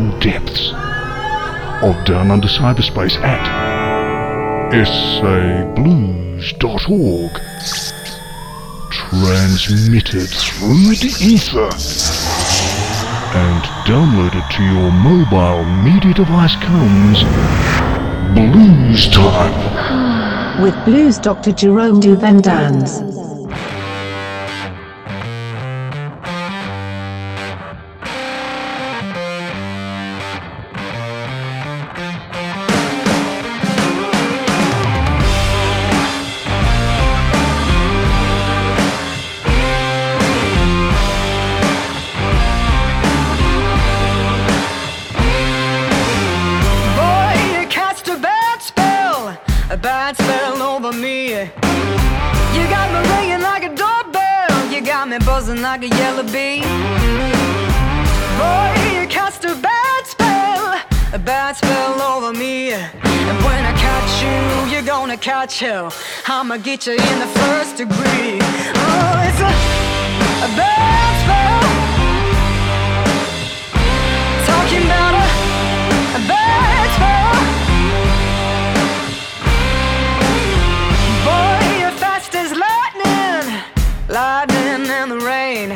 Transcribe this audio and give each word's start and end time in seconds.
digital 0.00 0.18
depths 0.20 0.72
of 1.82 2.04
Down 2.04 2.30
Under 2.30 2.48
Cyberspace 2.48 3.16
at 3.22 3.44
sablues.org. 5.20 6.10
Transmitted 8.92 10.28
through 10.28 10.94
the 10.96 11.14
ether 11.20 11.70
and 13.32 13.62
downloaded 13.86 14.48
to 14.50 14.62
your 14.62 14.90
mobile 14.92 15.64
media 15.82 16.14
device 16.14 16.56
comes 16.56 17.24
Blues 18.34 19.08
Time. 19.08 20.62
With 20.62 20.74
blues 20.84 21.18
Dr. 21.18 21.52
Jerome 21.52 22.00
Duvendans. 22.00 23.09
Catch 65.20 65.58
hell. 65.58 65.92
I'ma 66.26 66.56
get 66.56 66.86
you 66.86 66.94
in 66.94 67.18
the 67.18 67.26
first 67.26 67.76
degree. 67.76 68.38
Oh, 68.40 69.20
it's 69.28 69.40
a, 69.40 69.52
a 70.46 70.50
bad 70.56 71.12
spell. 71.22 71.60
Talking 74.48 74.84
about 74.86 75.14
a 75.14 75.26
a 76.16 76.20
bad 76.26 76.86
spell. 76.96 77.36
Boy, 81.28 81.60
you're 81.80 81.96
fast 82.00 82.34
as 82.34 82.50
lightning, 82.66 83.46
lightning 84.08 84.88
in 84.88 85.08
the 85.10 85.20
rain. 85.24 85.68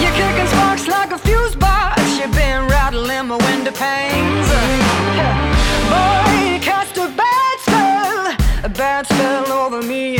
You're 0.00 0.16
kicking 0.16 0.46
sparks 0.46 0.88
like 0.88 1.10
a 1.12 1.18
fuse 1.18 1.56
box. 1.56 2.00
You've 2.18 2.32
been 2.32 2.66
rattling 2.68 3.26
my 3.28 3.36
window 3.36 3.72
panes. 3.72 4.48
Boy, 5.92 6.29
bad 8.80 9.06
spell 9.06 9.52
over 9.52 9.82
me. 9.82 10.12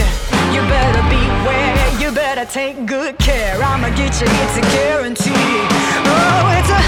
You 0.53 0.61
better 0.69 1.03
beware, 1.09 1.99
you 1.99 2.13
better 2.13 2.45
take 2.45 2.85
good 2.85 3.17
care. 3.17 3.57
I'ma 3.57 3.89
get 3.97 4.21
you, 4.21 4.29
it's 4.29 4.57
a 4.59 4.65
guarantee. 4.77 5.33
Oh, 6.05 6.59
it's 6.59 6.69
a 6.69 6.81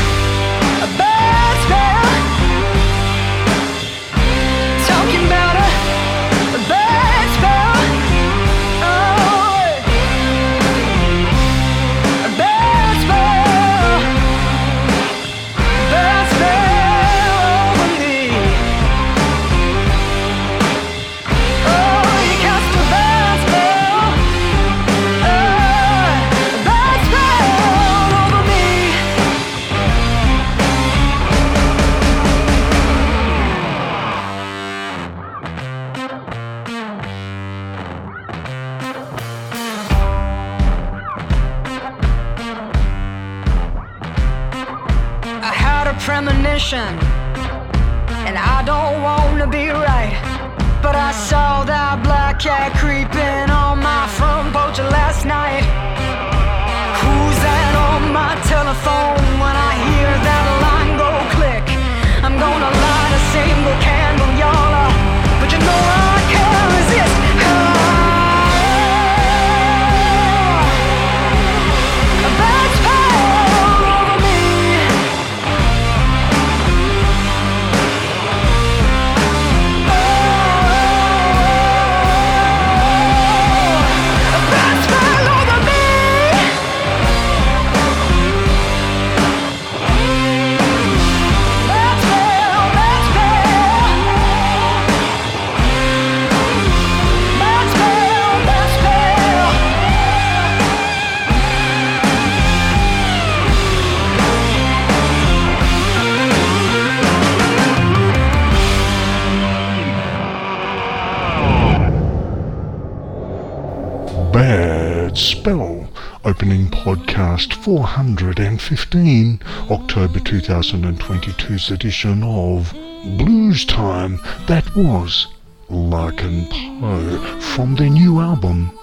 415, 117.62 119.41
October 119.71 120.19
2022's 120.19 121.71
edition 121.71 122.25
of 122.25 122.73
Blues 123.17 123.65
Time. 123.65 124.19
That 124.49 124.75
was 124.75 125.28
Larkin 125.69 126.47
Poe 126.47 127.19
from 127.41 127.77
their 127.77 127.89
new 127.89 128.19
album, 128.19 128.77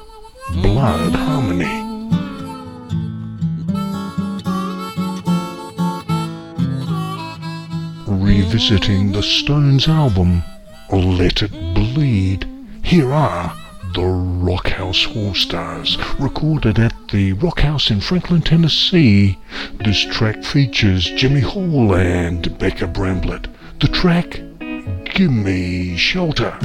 Blood 0.62 1.14
Harmony. 1.14 1.66
Revisiting 8.08 9.12
the 9.12 9.24
Stones 9.24 9.90
album, 9.90 10.42
Let 10.90 11.42
It 11.44 11.52
Bleed, 11.74 12.48
here 12.82 13.12
are 13.12 13.54
the 13.94 14.06
Rockhouse 14.06 15.08
All 15.16 15.34
Stars, 15.34 15.98
recorded 16.20 16.80
at 16.80 16.94
the 17.12 17.34
Rockhouse 17.34 17.90
in 17.90 18.02
Franklin, 18.02 18.42
Tennessee. 18.42 19.40
This 19.84 20.06
track 20.06 20.44
features 20.44 21.10
Jimmy 21.12 21.42
Hall 21.42 21.96
and 21.96 22.58
Becca 22.60 22.88
Bramlett. 22.88 23.48
The 23.80 23.88
track, 23.88 24.42
Gimme 25.14 25.98
Shelter. 25.98 26.58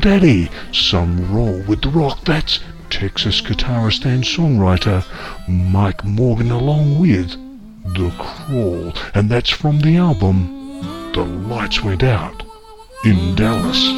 Daddy, 0.00 0.48
Some 0.72 1.30
Roll 1.30 1.60
with 1.64 1.82
the 1.82 1.90
Rock. 1.90 2.24
That's 2.24 2.60
Texas 2.88 3.42
guitarist 3.42 4.06
and 4.06 4.24
songwriter 4.24 5.04
Mike 5.46 6.02
Morgan 6.06 6.50
along 6.50 6.98
with 6.98 7.32
The 7.94 8.10
Crawl. 8.18 8.94
And 9.14 9.30
that's 9.30 9.50
from 9.50 9.80
the 9.80 9.98
album 9.98 11.12
The 11.12 11.22
Lights 11.22 11.82
Went 11.82 12.02
Out 12.02 12.42
in 13.04 13.34
Dallas. 13.34 13.88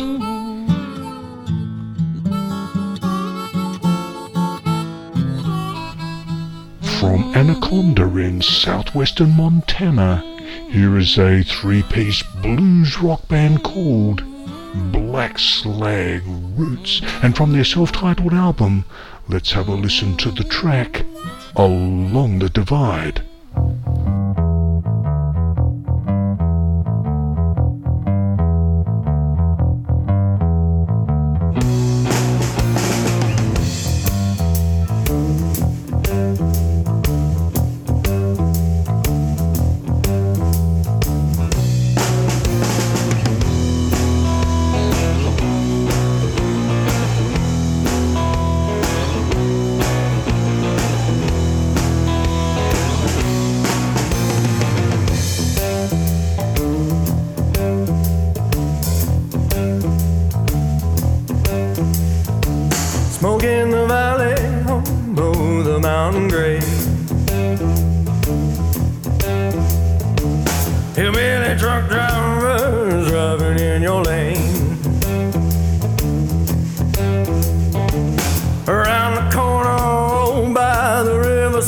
From 6.99 7.33
Anaconda 7.37 8.17
in 8.17 8.43
southwestern 8.43 9.37
Montana, 9.37 10.25
here 10.69 10.99
is 10.99 11.17
a 11.17 11.45
three-piece 11.45 12.25
blues 12.43 12.99
rock 12.99 13.29
band 13.29 13.63
called 13.63 14.25
Black 14.75 15.39
Slag 15.39 16.23
Roots, 16.27 17.03
and 17.23 17.37
from 17.37 17.53
their 17.53 17.65
self-titled 17.65 18.33
album, 18.33 18.85
let's 19.29 19.53
have 19.53 19.69
a 19.69 19.75
listen 19.75 20.17
to 20.19 20.31
the 20.31 20.45
track 20.45 21.05
Along 21.57 22.39
the 22.39 22.49
Divide. 22.49 23.23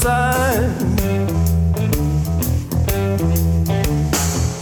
sign. 0.05 0.69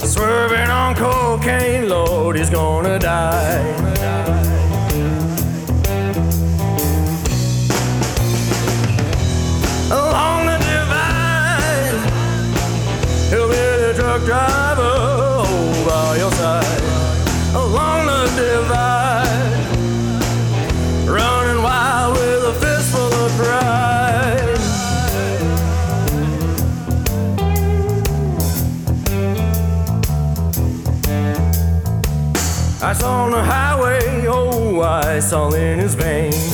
Swerving 0.05 0.69
on 0.69 0.95
cocaine, 0.95 1.89
Lord, 1.89 2.37
he's 2.37 2.49
gonna 2.49 2.97
die. 2.97 3.82
ice 34.93 35.33
all 35.33 35.53
in 35.55 35.79
his 35.79 35.95
veins. 35.95 36.52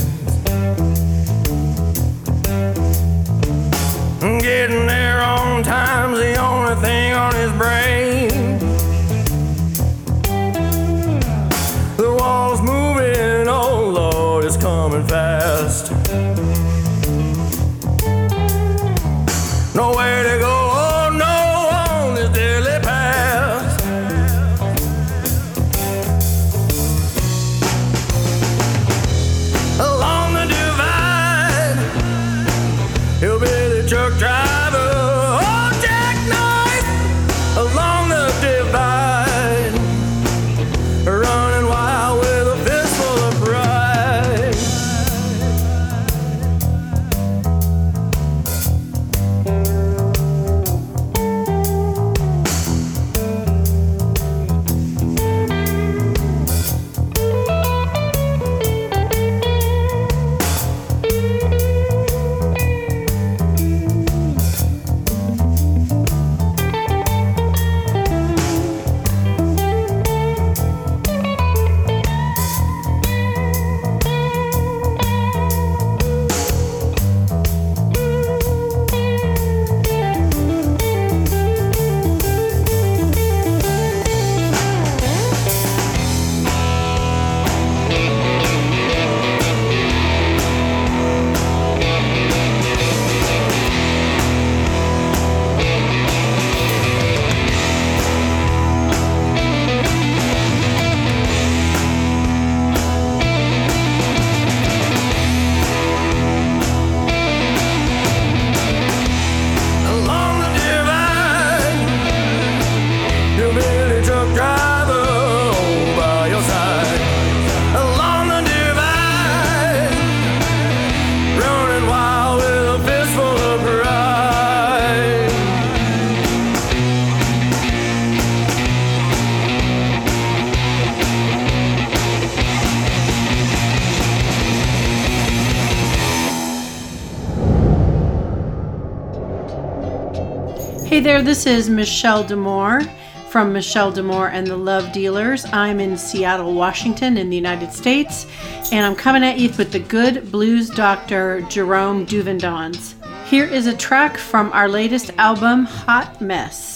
This 141.29 141.45
is 141.45 141.69
Michele 141.69 142.23
D'Amour 142.23 142.81
from 143.29 143.53
Michele 143.53 143.91
D'Amour 143.91 144.29
and 144.29 144.47
the 144.47 144.57
Love 144.57 144.91
Dealers. 144.91 145.45
I'm 145.53 145.79
in 145.79 145.95
Seattle, 145.95 146.55
Washington, 146.55 147.19
in 147.19 147.29
the 147.29 147.35
United 147.35 147.71
States, 147.71 148.25
and 148.71 148.83
I'm 148.83 148.95
coming 148.95 149.23
at 149.23 149.37
you 149.37 149.49
with 149.55 149.71
the 149.71 149.77
good 149.77 150.31
blues 150.31 150.71
doctor 150.71 151.41
Jerome 151.41 152.07
Duvendons. 152.07 152.95
Here 153.27 153.45
is 153.45 153.67
a 153.67 153.77
track 153.77 154.17
from 154.17 154.51
our 154.53 154.67
latest 154.67 155.11
album, 155.19 155.65
Hot 155.65 156.19
Mess. 156.19 156.68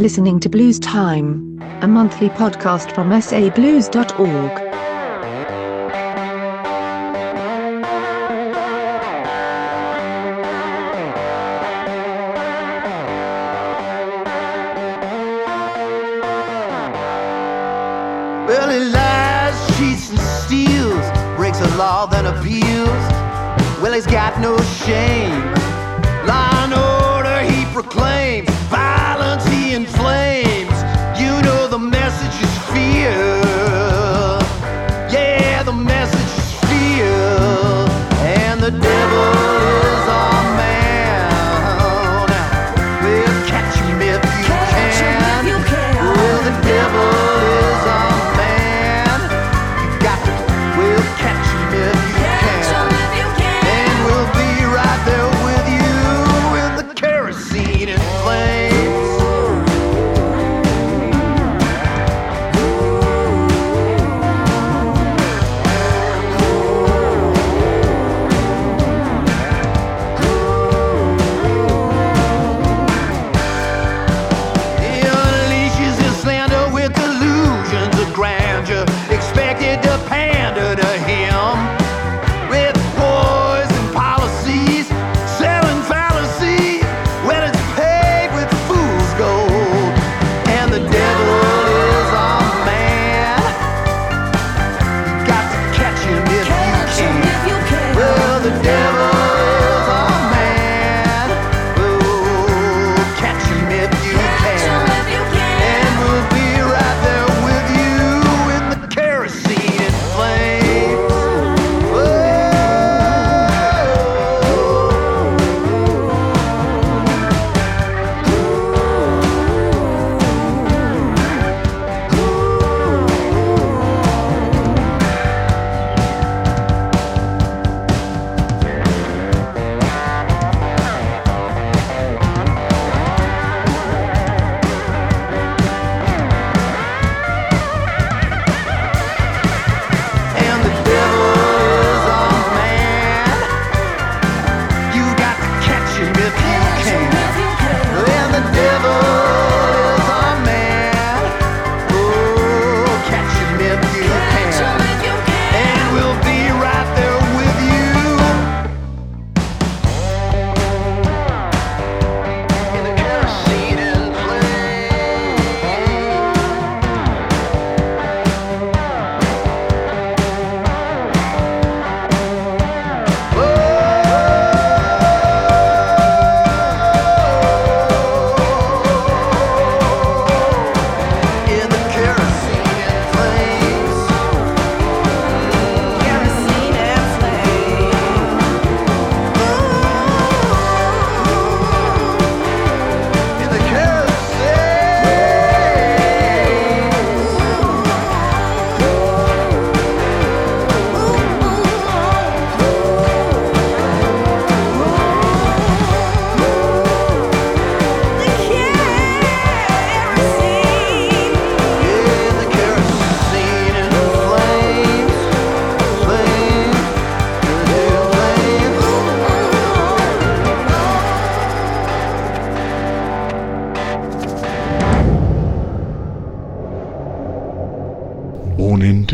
Listening 0.00 0.40
to 0.40 0.48
Blues 0.48 0.78
Time, 0.80 1.60
a 1.82 1.86
monthly 1.86 2.30
podcast 2.30 2.94
from 2.94 3.10
sablues.org. 3.10 4.52
Well, 18.48 18.70
he 18.70 18.78
lies, 18.88 19.76
cheats, 19.76 20.08
and 20.08 20.18
steals, 20.18 21.36
breaks 21.36 21.60
a 21.60 21.76
law, 21.76 22.06
then 22.06 22.24
appeals. 22.24 22.88
Well, 23.82 23.92
he's 23.92 24.06
got 24.06 24.40
no 24.40 24.56
shame. 24.62 25.44
Law 26.26 26.64
and 26.64 26.72
order 26.72 27.42
he 27.52 27.66
proclaims, 27.74 28.48
violence 28.70 29.49
he 29.70 29.76
inflames. 29.76 30.78
You 31.20 31.42
know 31.42 31.68
the 31.68 31.78
message 31.78 32.42
is 32.42 32.58
fear. 32.72 33.49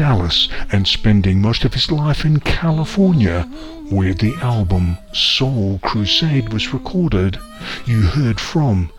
Dallas 0.06 0.48
and 0.70 0.86
spending 0.86 1.42
most 1.42 1.64
of 1.64 1.74
his 1.74 1.90
life 1.90 2.24
in 2.24 2.38
California, 2.38 3.42
where 3.90 4.14
the 4.14 4.34
album 4.36 4.98
Soul 5.12 5.80
Crusade 5.82 6.52
was 6.52 6.72
recorded, 6.72 7.40
you 7.86 8.02
heard 8.02 8.38
from 8.38 8.92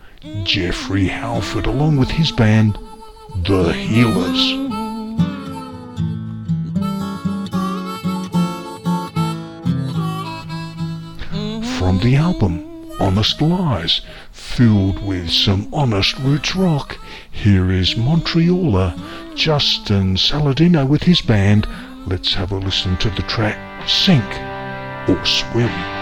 Jeffrey 0.44 1.06
Halford 1.06 1.64
along 1.64 1.96
with 1.96 2.10
his 2.10 2.30
band, 2.30 2.74
The 3.36 3.72
Healers. 3.72 4.52
From 11.78 12.00
the 12.00 12.16
album 12.16 12.68
Honest 13.00 13.40
Lies, 13.40 14.02
filled 14.30 15.02
with 15.06 15.30
some 15.30 15.72
honest 15.72 16.18
roots 16.18 16.54
rock, 16.54 16.98
here 17.30 17.70
is 17.70 17.94
Montrealer 17.94 18.94
Justin 19.38 20.16
Saladino 20.16 20.84
with 20.84 21.04
his 21.04 21.20
band. 21.20 21.68
Let's 22.06 22.34
have 22.34 22.50
a 22.50 22.56
listen 22.56 22.96
to 22.96 23.08
the 23.10 23.22
track 23.22 23.88
Sink 23.88 24.24
or 25.08 25.24
Swim. 25.24 25.97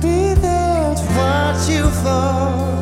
be 0.00 0.34
you 1.68 1.88
fall 2.02 2.73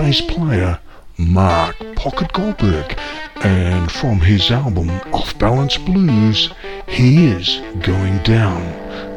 bass 0.00 0.22
player 0.22 0.80
Mark 1.18 1.76
Pocket 1.94 2.32
Goldberg, 2.32 2.98
and 3.42 3.92
from 3.92 4.18
his 4.18 4.50
album 4.50 4.88
Off 5.12 5.38
Balance 5.38 5.76
Blues, 5.76 6.50
he 6.88 7.26
is 7.26 7.60
going 7.82 8.16
down, 8.22 8.62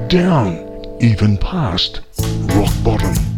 down, 0.10 0.52
even 1.00 1.38
past 1.38 2.02
rock 2.58 2.74
bottom. 2.84 3.33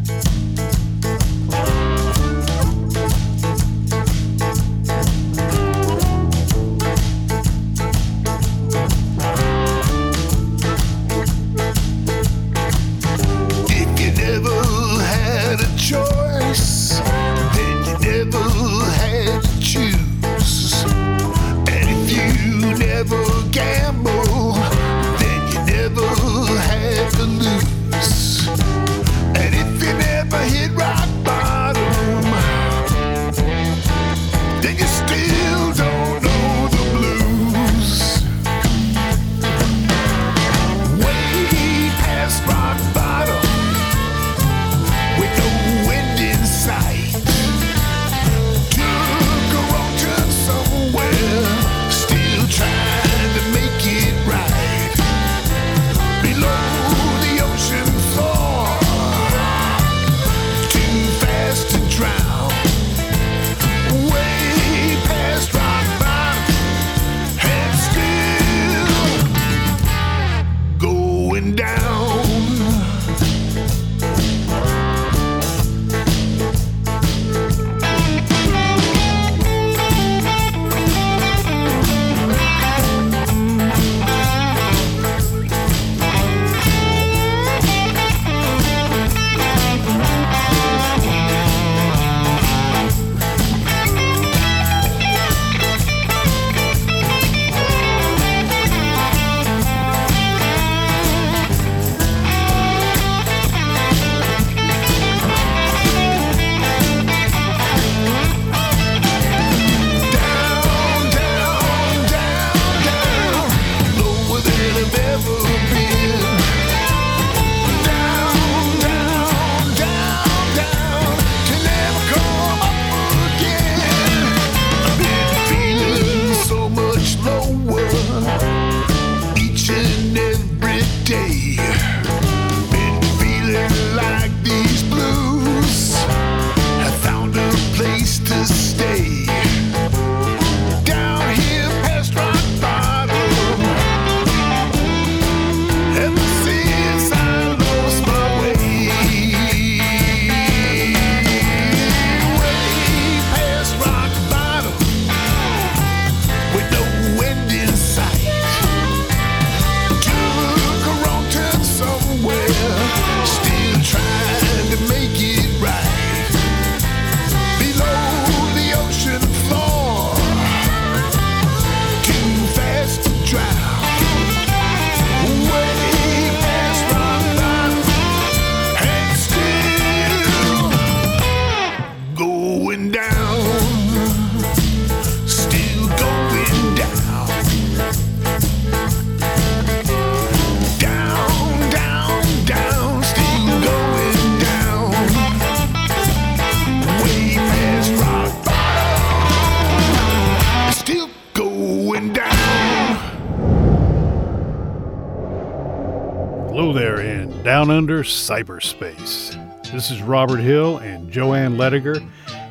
Under 207.76 208.04
Cyberspace. 208.04 209.36
This 209.74 209.92
is 209.92 210.02
Robert 210.02 210.40
Hill 210.40 210.78
and 210.78 211.12
Joanne 211.12 211.58
Lediger, 211.58 211.98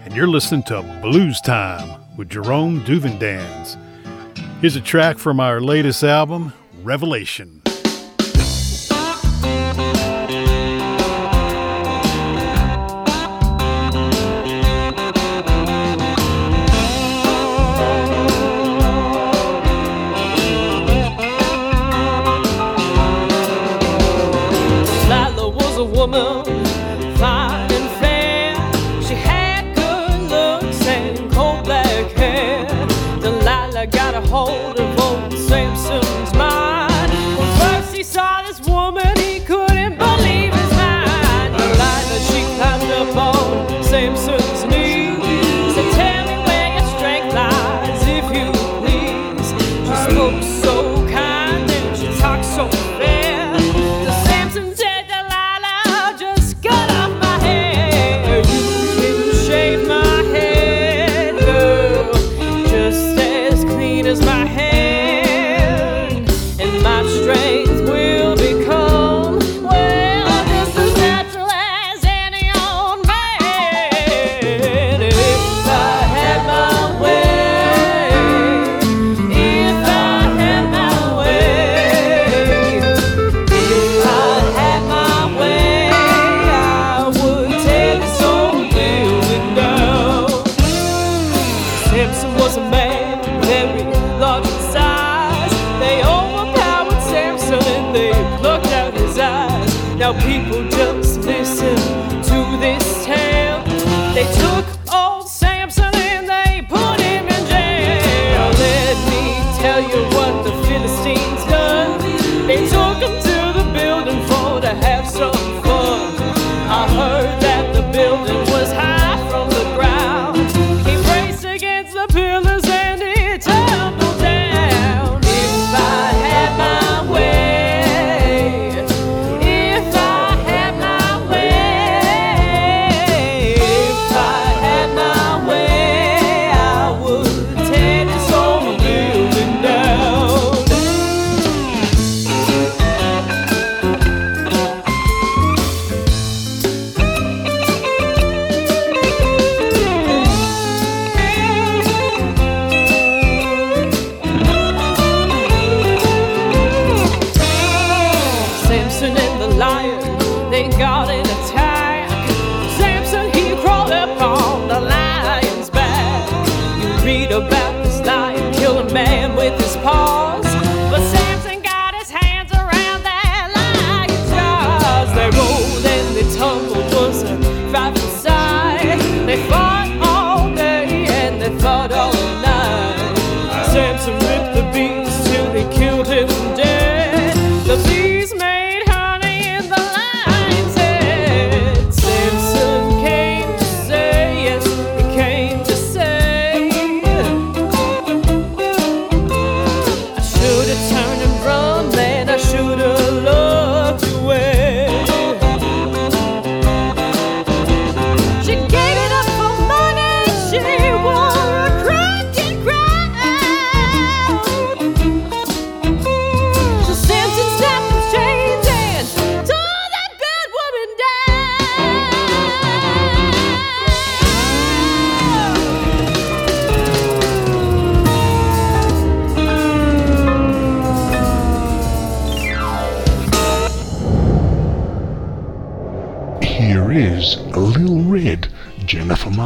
and 0.04 0.14
you're 0.14 0.28
listening 0.28 0.64
to 0.64 0.82
Blues 1.00 1.40
Time 1.40 1.98
with 2.18 2.28
Jerome 2.28 2.82
Duvendans. 2.84 3.78
Here's 4.60 4.76
a 4.76 4.82
track 4.82 5.16
from 5.16 5.40
our 5.40 5.62
latest 5.62 6.04
album, 6.04 6.52
Revelation. 6.82 7.63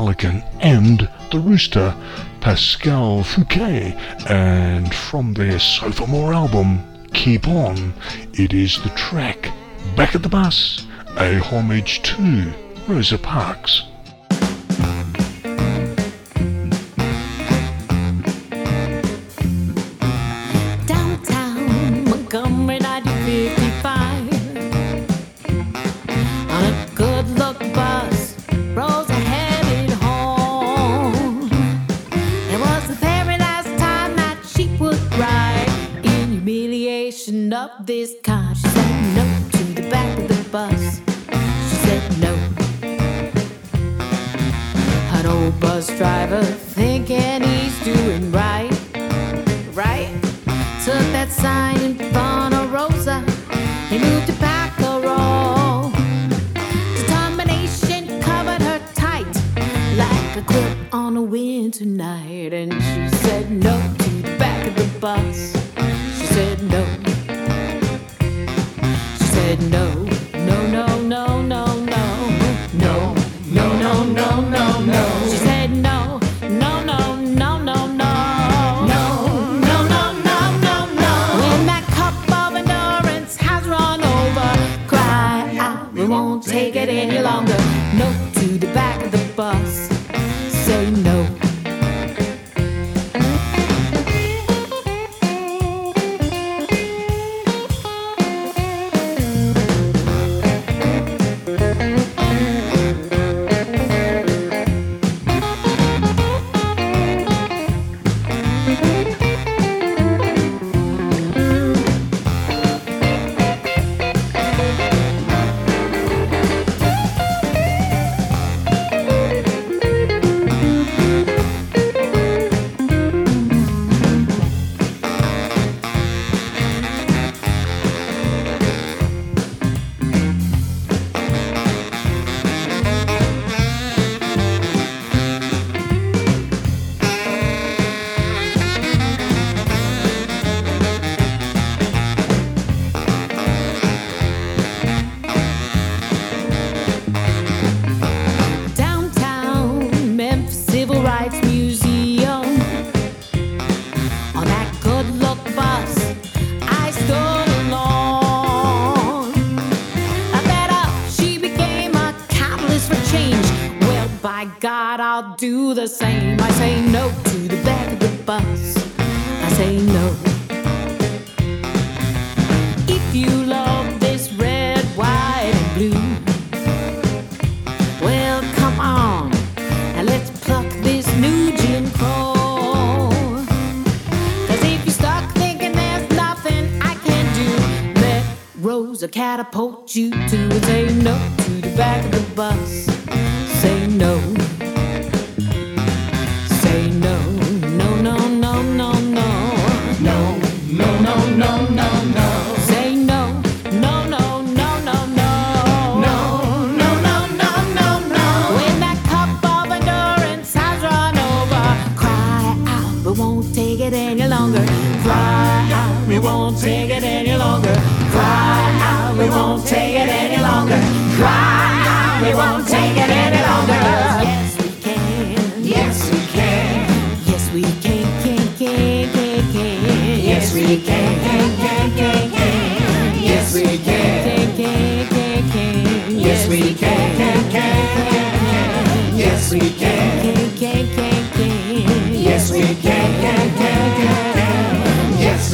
Pelican 0.08 0.42
and 0.60 1.06
the 1.30 1.38
Rooster, 1.38 1.94
Pascal 2.40 3.22
Fouquet, 3.22 3.94
and 4.26 4.94
from 4.94 5.34
their 5.34 5.58
sophomore 5.58 6.32
album, 6.32 6.82
Keep 7.12 7.46
On, 7.46 7.92
it 8.32 8.54
is 8.54 8.82
the 8.82 8.88
track 8.90 9.52
Back 9.96 10.14
at 10.14 10.22
the 10.22 10.28
Bus, 10.30 10.86
a 11.18 11.40
homage 11.40 12.00
to 12.04 12.54
Rosa 12.86 13.18
Parks. 13.18 13.82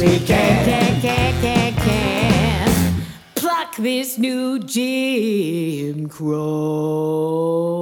we 0.05 0.19
can. 0.19 0.65
Can, 0.65 1.01
can, 1.01 1.41
can, 1.41 1.73
can. 1.73 3.01
Pluck 3.35 3.75
this 3.77 4.17
new 4.17 4.59
Jim 4.59 6.07
Crow. 6.09 7.74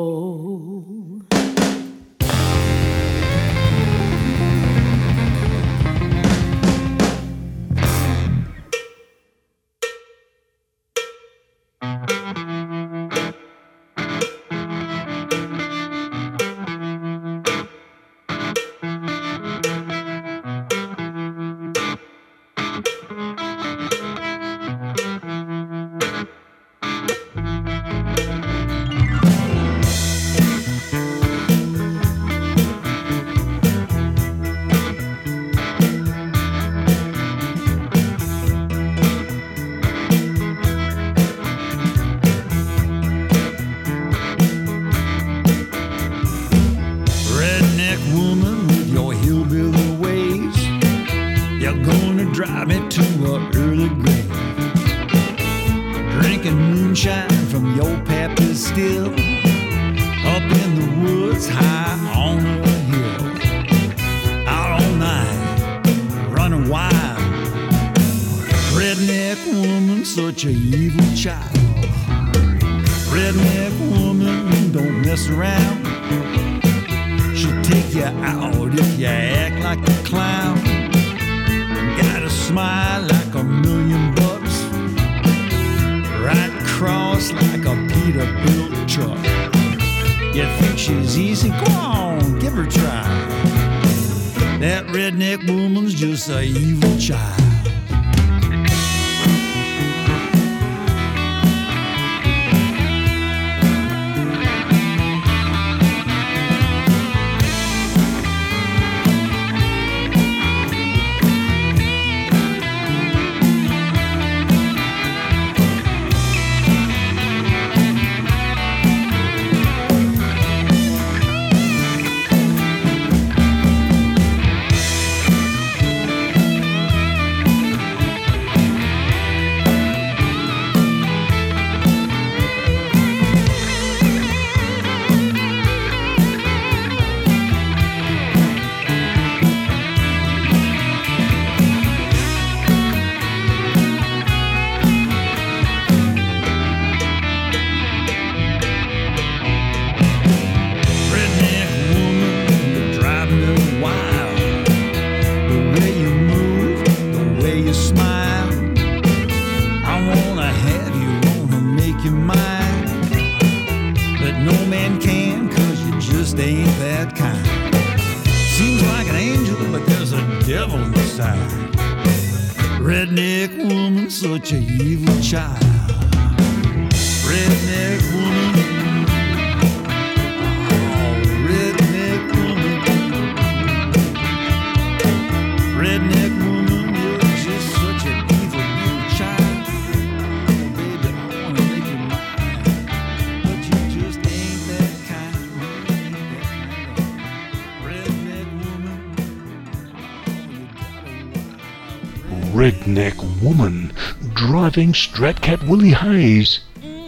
Driving 204.74 204.94
Stratcat 204.94 205.68
Willie 205.68 205.92
Hayes 205.92 206.62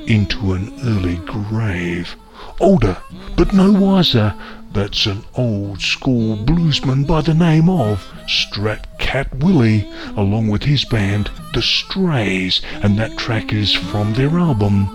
into 0.06 0.54
an 0.54 0.72
early 0.84 1.16
grave. 1.26 2.16
Older, 2.60 2.96
but 3.36 3.54
no 3.54 3.72
wiser, 3.72 4.36
that's 4.72 5.08
an 5.08 5.24
old 5.34 5.82
school 5.82 6.38
bluesman 6.38 7.08
by 7.08 7.22
the 7.22 7.34
name 7.34 7.68
of 7.68 8.06
Stratcat 8.28 9.44
Willie, 9.44 9.92
along 10.16 10.50
with 10.50 10.62
his 10.62 10.86
band, 10.86 11.32
The 11.56 11.64
Strays, 11.64 12.62
and 12.84 13.00
that 13.00 13.18
track 13.18 13.52
is 13.52 13.74
from 13.74 14.14
their 14.14 14.38
album, 14.38 14.88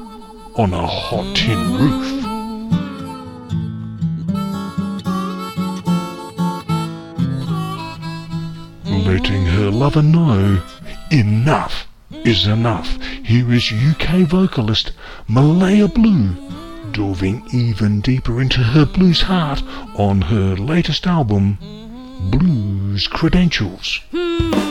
On 0.54 0.72
a 0.72 0.86
Hot 0.86 1.36
Tin 1.36 1.74
Roof. 1.74 2.18
letting 9.06 9.44
her 9.44 9.70
lover 9.72 10.02
know 10.02 10.62
enough 11.10 11.89
is 12.24 12.46
enough. 12.46 13.00
Here 13.24 13.52
is 13.52 13.72
UK 13.72 14.26
vocalist 14.28 14.92
Malaya 15.28 15.88
Blue 15.88 16.34
delving 16.92 17.42
even 17.52 18.00
deeper 18.00 18.40
into 18.40 18.58
her 18.58 18.84
blues 18.84 19.22
heart 19.22 19.62
on 19.96 20.22
her 20.22 20.56
latest 20.56 21.06
album, 21.06 21.58
Blues 22.30 23.06
Credentials. 23.06 24.00
Hmm. 24.10 24.69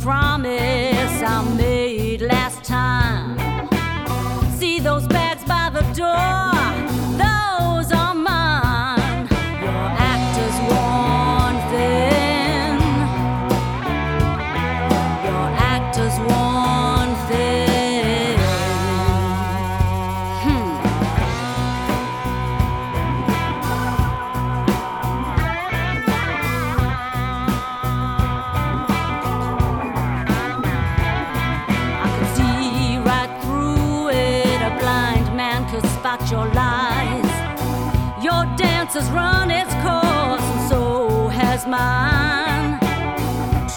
Promise 0.00 1.22
I 1.22 1.54
made 1.56 2.22
last 2.22 2.64
time. 2.64 3.38
See 4.58 4.78
those 4.80 5.06
bags 5.06 5.44
by 5.44 5.70
the 5.70 5.82
door, 5.94 6.42
those 7.18 7.92
are 7.92 8.14
mine. 8.14 8.31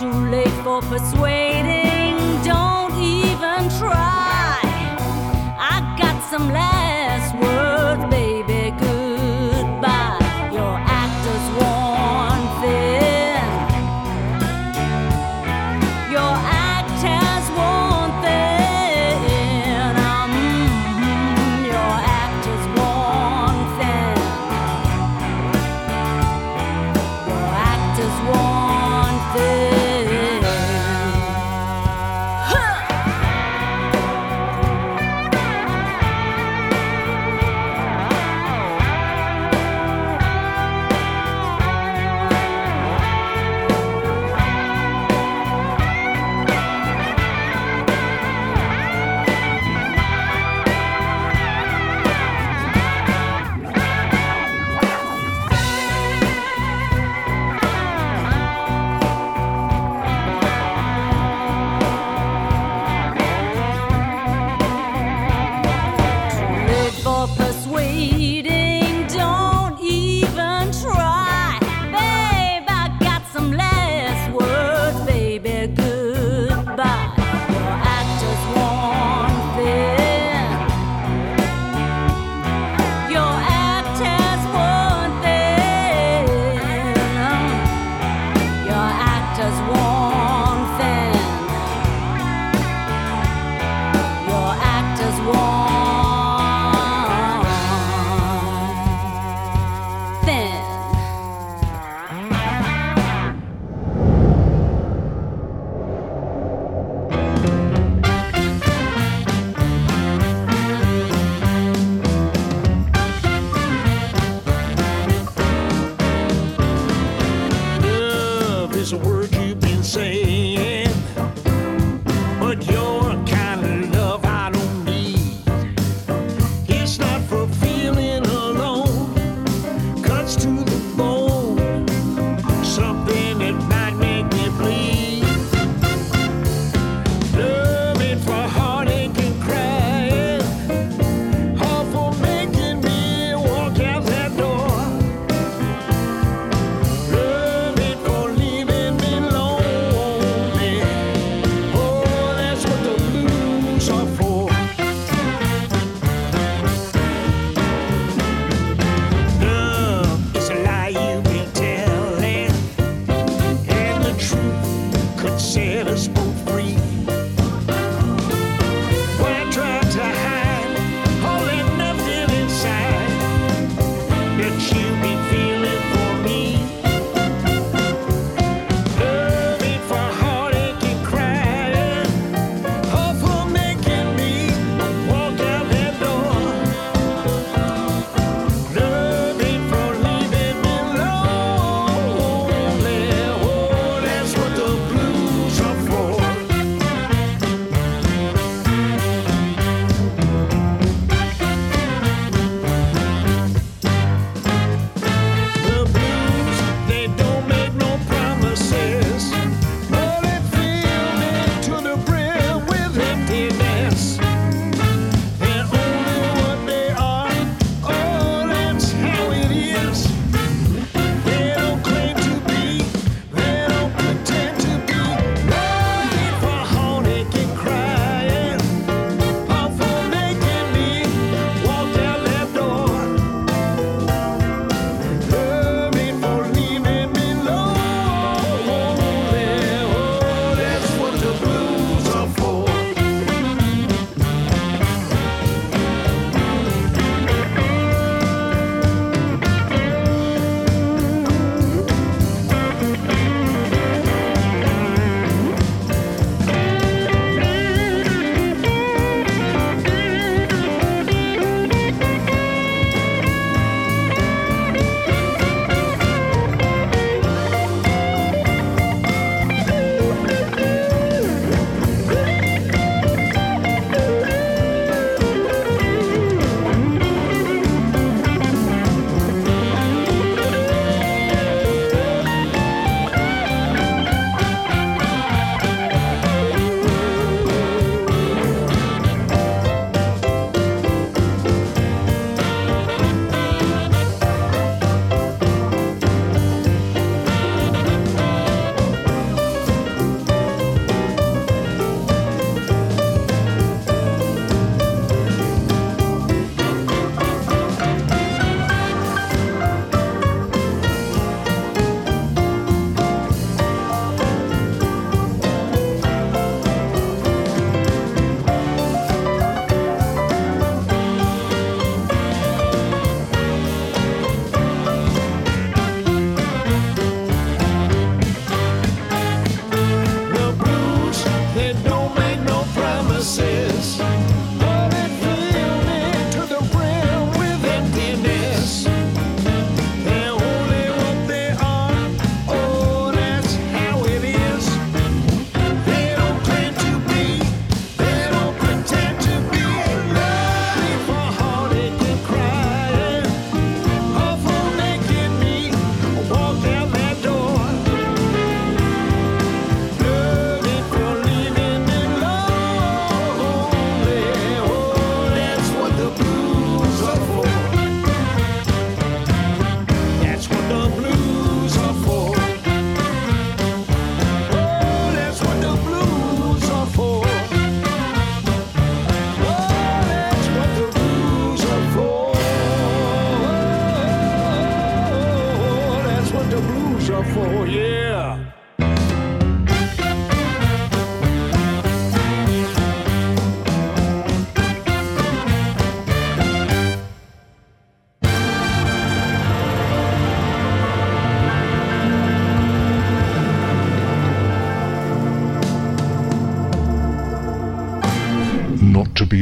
Too 0.06 0.30
late 0.30 0.56
for 0.64 0.82
persuading, 0.82 2.16
don't 2.44 2.94
even 3.02 3.68
try. 3.80 4.62
I 5.58 5.96
got 5.98 6.22
some 6.30 6.54
last 6.54 6.85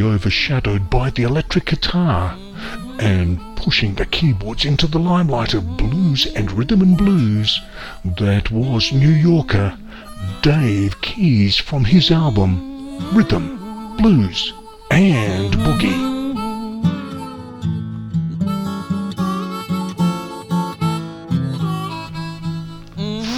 overshadowed 0.04 0.90
by 0.90 1.10
the 1.10 1.24
electric 1.24 1.66
guitar 1.66 2.38
and 3.00 3.40
pushing 3.56 3.96
the 3.96 4.06
keyboards 4.06 4.66
into 4.66 4.88
the 4.88 5.00
limelight 5.00 5.54
of 5.54 5.78
blues 5.78 6.26
and 6.26 6.52
rhythm 6.52 6.82
and 6.82 6.98
blues. 6.98 7.60
That 8.04 8.52
was 8.52 8.92
New 8.92 9.10
Yorker 9.10 9.78
Dave 10.42 11.00
Keys 11.02 11.58
from 11.58 11.86
his 11.86 12.12
album 12.12 12.74
Rhythm, 13.14 13.98
Blues 13.98 14.54
and 14.92 15.54
Boogie. 15.54 16.14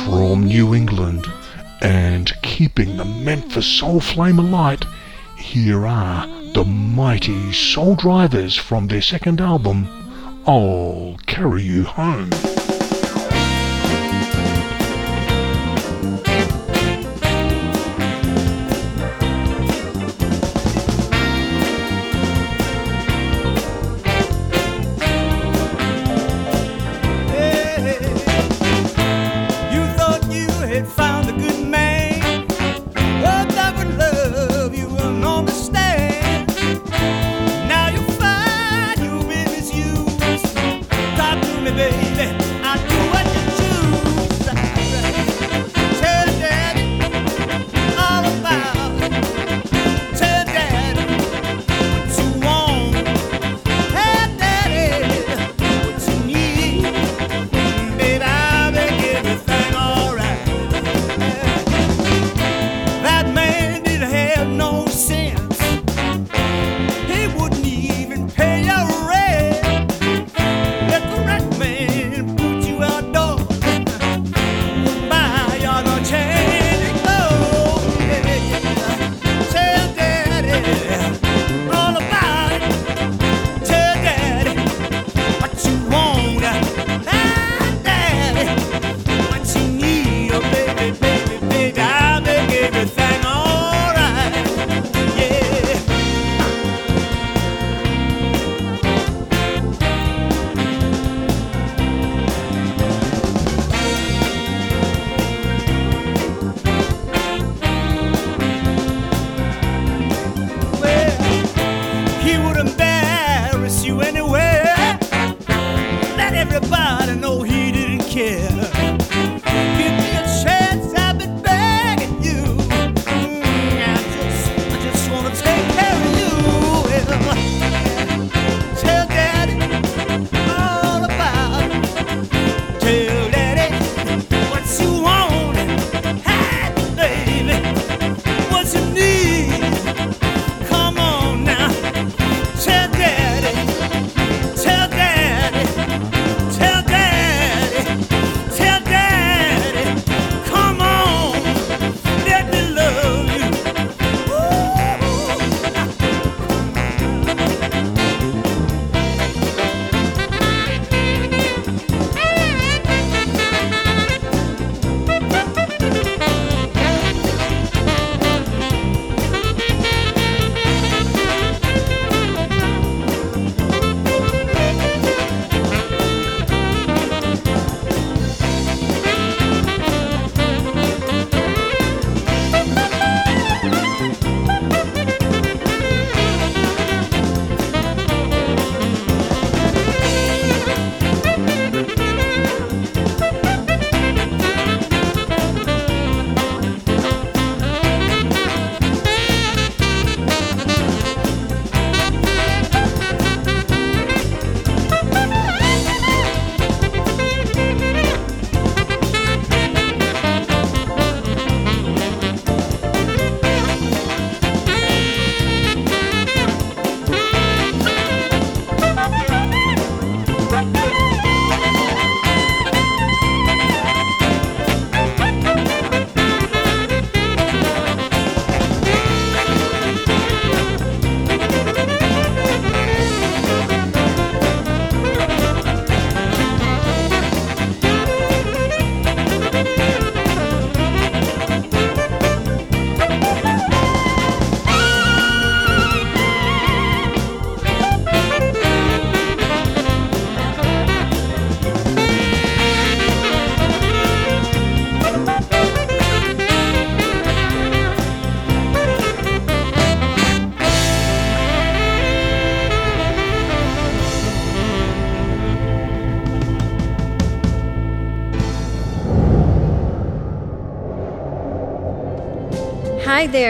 From 0.06 0.44
New 0.44 0.74
England 0.74 1.26
and 1.82 2.34
keeping 2.42 2.98
the 2.98 3.06
Memphis 3.06 3.68
soul 3.68 4.00
flame 4.00 4.40
alight, 4.40 4.86
here 5.38 5.86
are 5.86 6.35
the 6.56 6.64
mighty 6.64 7.52
Soul 7.52 7.96
Drivers 7.96 8.56
from 8.56 8.88
their 8.88 9.02
second 9.02 9.42
album, 9.42 9.90
I'll 10.48 11.18
Carry 11.26 11.64
You 11.64 11.84
Home. 11.84 12.55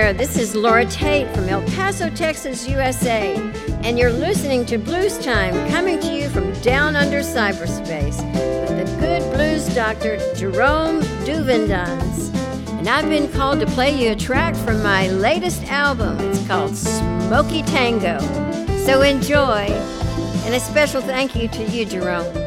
there. 0.06 0.14
This 0.14 0.38
is 0.38 0.53
Laura 0.53 0.86
Tate 0.86 1.28
from 1.34 1.49
El 1.49 1.64
Paso, 1.72 2.12
Texas, 2.12 2.68
USA, 2.68 3.36
and 3.84 3.97
you're 3.97 4.14
listening 4.14 4.64
to 4.68 4.78
Blues 4.78 5.18
Time 5.18 5.53
coming 5.70 5.99
to 5.99 6.14
you 6.14 6.30
from 6.30 6.51
down 6.62 6.95
under 6.95 7.22
cyberspace 7.22 8.18
with 8.62 8.78
the 8.78 8.97
good 8.99 9.24
blues 9.34 9.66
doctor 9.74 10.18
Jerome 10.36 11.01
Duvendans. 11.26 12.32
And 12.78 12.88
I've 12.88 13.10
been 13.10 13.32
called 13.32 13.60
to 13.62 13.66
play 13.66 13.99
you 13.99 14.12
a 14.12 14.16
track 14.16 14.56
from 14.56 14.84
my 14.84 15.08
latest 15.08 15.64
album. 15.64 16.20
It's 16.20 16.45
called 16.45 16.76
Smoky 16.76 17.64
Tango. 17.64 18.20
So 18.86 19.01
enjoy, 19.01 19.66
and 20.45 20.53
a 20.53 20.60
special 20.60 21.01
thank 21.01 21.36
you 21.36 21.47
to 21.47 21.64
you, 21.64 21.84
Jerome. 21.84 22.44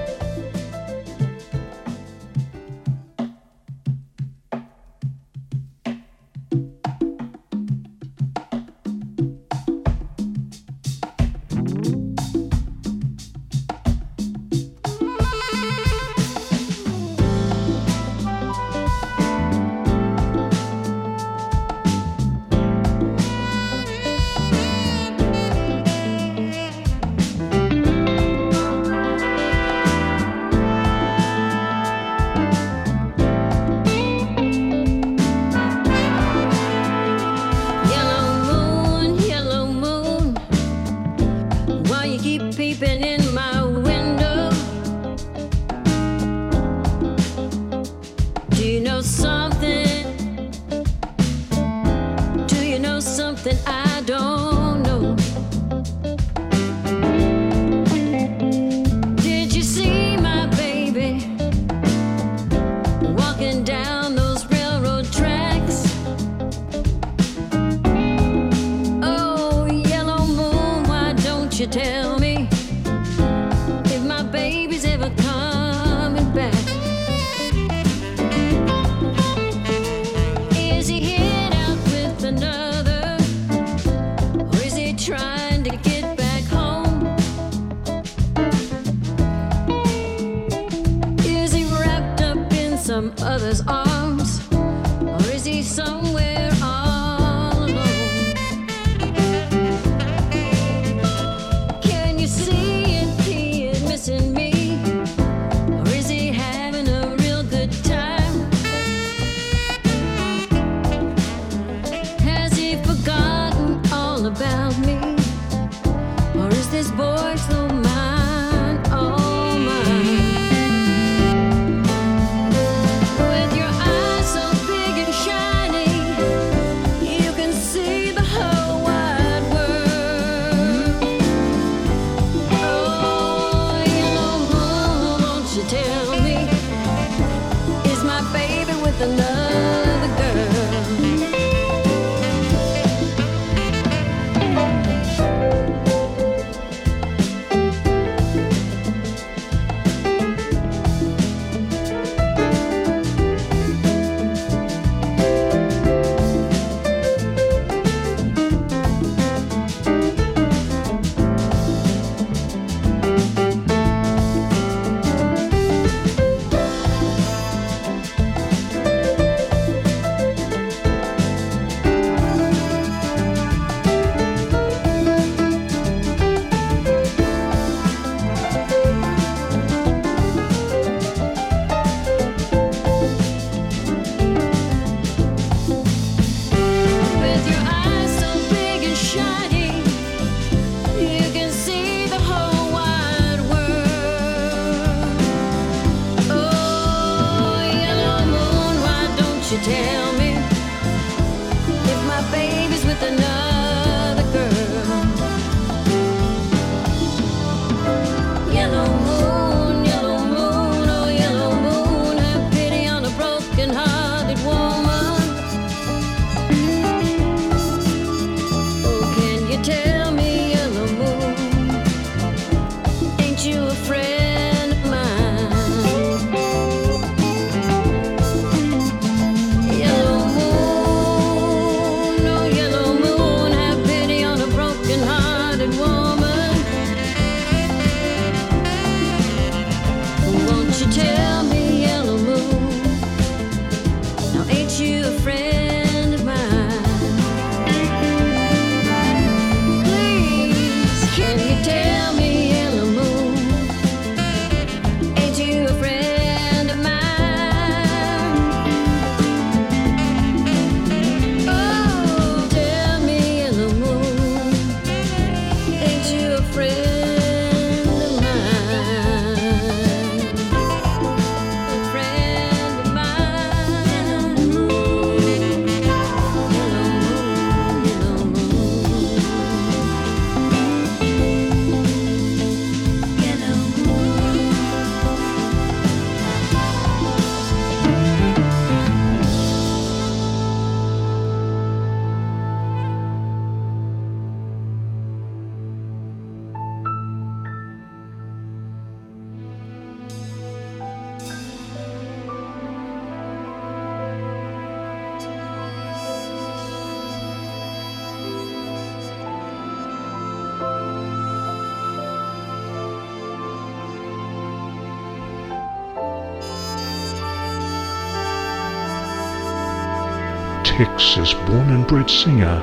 Texas 320.78 321.34
born 321.34 321.70
and 321.70 321.84
bred 321.88 322.08
singer 322.08 322.62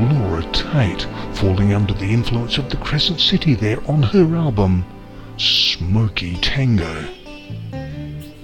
Laura 0.00 0.42
Tate 0.50 1.06
falling 1.34 1.72
under 1.72 1.94
the 1.94 2.12
influence 2.12 2.58
of 2.58 2.68
the 2.68 2.76
Crescent 2.78 3.20
City 3.20 3.54
there 3.54 3.78
on 3.88 4.02
her 4.02 4.34
album 4.34 4.84
Smoky 5.36 6.34
Tango. 6.38 7.08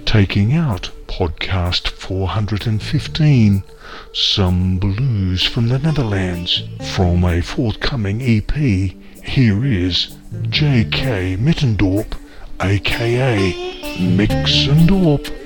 Taking 0.05 0.53
out 0.53 0.91
podcast 1.07 1.89
415 1.89 3.65
Some 4.13 4.77
Blues 4.77 5.43
from 5.43 5.67
the 5.67 5.79
Netherlands 5.79 6.63
from 6.93 7.25
a 7.25 7.41
forthcoming 7.41 8.21
EP. 8.21 8.53
Here 8.55 9.65
is 9.65 10.15
J.K. 10.43 11.35
Mittendorp, 11.35 12.17
aka 12.61 13.51
Mixendorp. 13.97 15.40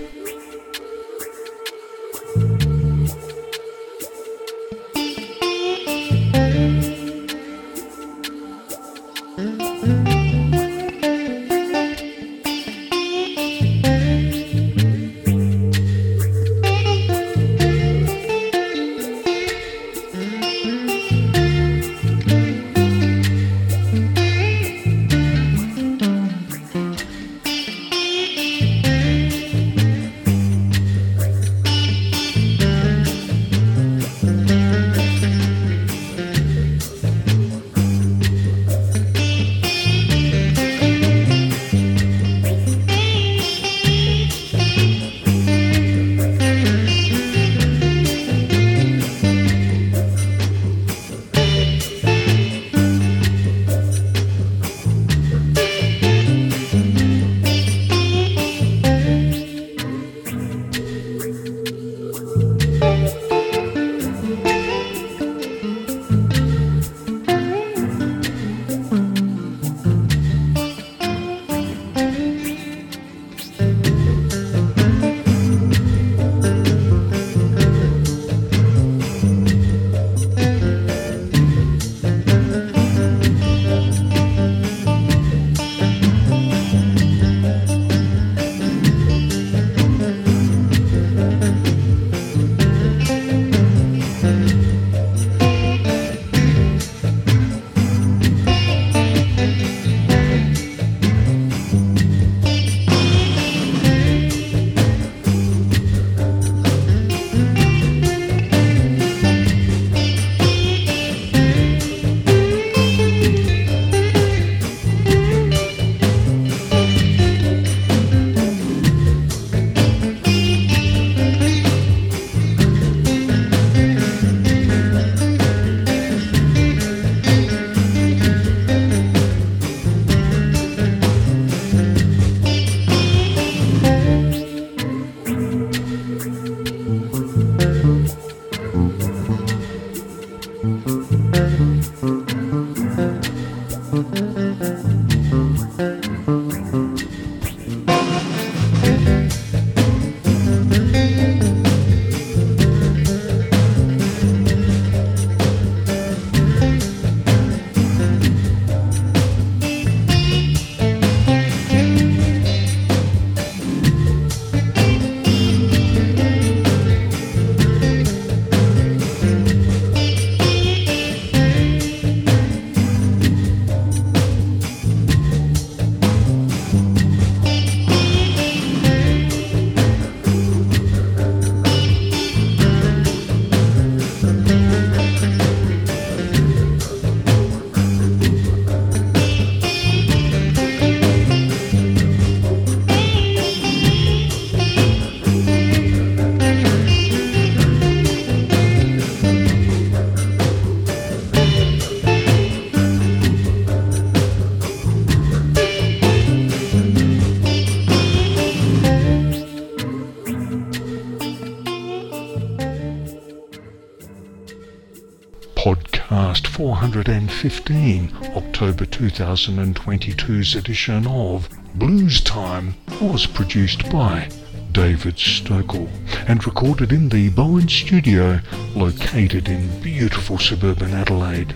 Podcast 216.95 217.29
415, 217.29 218.11
October 218.37 218.85
2022's 218.85 220.55
edition 220.55 221.05
of 221.05 221.49
Blues 221.75 222.21
Time 222.21 222.73
was 223.01 223.25
produced 223.25 223.91
by 223.91 224.29
David 224.71 225.15
Stokel 225.15 225.89
and 226.25 226.45
recorded 226.45 226.93
in 226.93 227.09
the 227.09 227.27
Bowen 227.31 227.67
Studio 227.67 228.39
located 228.75 229.49
in 229.49 229.81
beautiful 229.81 230.37
suburban 230.37 230.93
Adelaide. 230.93 231.53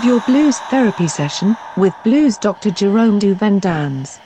Your 0.10 0.20
blues 0.22 0.58
therapy 0.62 1.08
session 1.08 1.56
with 1.76 1.94
blues 2.02 2.40
Dr. 2.40 2.72
Jerome 2.72 3.20
Duvendans. 3.20 4.20